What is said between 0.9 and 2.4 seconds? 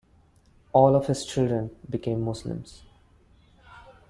of his children became